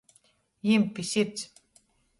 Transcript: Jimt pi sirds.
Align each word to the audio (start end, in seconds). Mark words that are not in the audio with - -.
Jimt 0.67 0.91
pi 0.93 1.03
sirds. 1.11 1.41